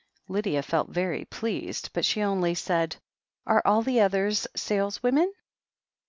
[0.27, 2.95] Lydia felt very pleased, but she only said:
[3.45, 5.31] "Are all the others saleswomen?"